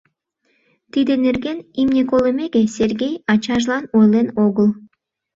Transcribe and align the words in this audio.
Тиде 0.91 1.13
нерген, 1.25 1.57
имне 1.81 2.01
колымеке, 2.11 2.61
Сергей 2.75 3.13
ачажлан 3.33 3.83
ойлен 3.97 4.27
огыл. 4.45 4.69